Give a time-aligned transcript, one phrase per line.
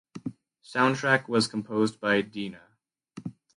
[0.65, 2.61] Soundtrack was composed by Dhina.